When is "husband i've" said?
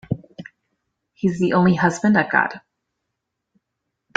1.75-2.31